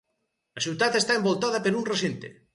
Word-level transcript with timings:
La 0.59 0.63
ciutat 0.67 0.97
està 1.01 1.19
envoltada 1.21 1.63
per 1.69 1.77
un 1.83 1.87
recinte. 1.93 2.35